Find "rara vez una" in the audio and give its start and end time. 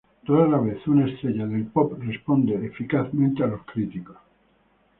0.25-1.05